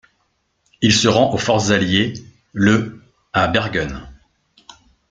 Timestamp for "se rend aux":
0.95-1.37